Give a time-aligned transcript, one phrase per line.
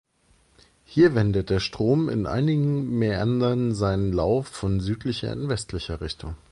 [0.83, 6.33] Hier wendet der Strom in einigen Mäandern seinen Lauf von südlicher in westliche Richtung.